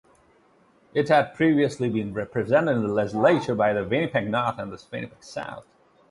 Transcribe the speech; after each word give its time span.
It 0.95 1.09
had 1.09 1.35
previously 1.35 1.87
been 1.87 2.11
represented 2.11 2.75
in 2.75 2.81
the 2.87 2.91
legislature 2.91 3.53
by 3.53 3.71
Winnipeg 3.79 4.31
North 4.31 4.57
and 4.57 4.71
Winnipeg 4.71 5.23
South. 5.23 5.67